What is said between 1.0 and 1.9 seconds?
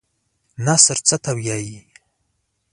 څه ته وايي؟